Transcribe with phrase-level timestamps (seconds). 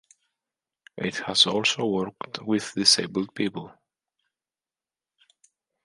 [0.97, 3.71] It has also worked with disabled people.